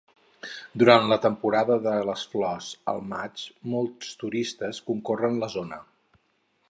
Durant 0.83 1.03
la 1.09 1.17
temporada 1.25 1.75
de 1.83 1.93
les 2.11 2.23
flors 2.31 2.71
al 2.93 3.03
maig 3.11 3.45
molts 3.75 4.11
turistes 4.25 4.81
concorren 4.89 5.39
la 5.45 5.51
zona. 5.59 5.83